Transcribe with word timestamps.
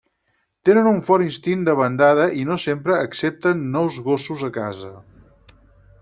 Tenen 0.67 0.87
un 0.91 0.95
fort 1.09 1.25
instint 1.25 1.65
de 1.67 1.75
bandada 1.79 2.25
i 2.43 2.45
no 2.51 2.57
sempre 2.63 2.97
accepten 3.09 3.61
nous 3.75 3.99
gossos 4.09 4.41
a 4.49 4.49
casa. 4.57 4.91